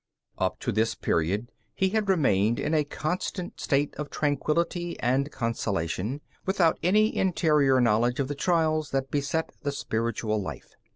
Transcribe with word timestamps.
Up 0.39 0.59
to 0.61 0.71
this 0.71 0.95
period 0.95 1.51
he 1.75 1.89
had 1.89 2.09
remained 2.09 2.59
in 2.59 2.73
a 2.73 2.83
constant 2.83 3.59
state 3.59 3.93
of 3.97 4.09
tranquillity 4.09 4.99
and 4.99 5.31
consolation, 5.31 6.21
without 6.43 6.79
any 6.81 7.15
interior 7.15 7.79
knowledge 7.79 8.19
of 8.19 8.27
the 8.27 8.33
trials 8.33 8.89
that 8.89 9.11
beset 9.11 9.51
the 9.61 9.71
spiritual 9.71 10.41
life. 10.41 10.73